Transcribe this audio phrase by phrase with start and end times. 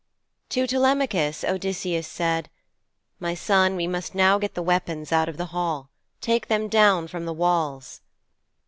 [0.51, 2.49] XII To Telemachus Odysseus said,
[3.19, 5.91] 'My son, we must now get the weapons out of the hall.
[6.21, 8.01] Take them down from the walls.'